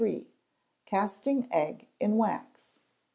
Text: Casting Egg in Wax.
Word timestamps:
Casting 0.87 1.47
Egg 1.53 1.85
in 1.99 2.17
Wax. 2.17 2.73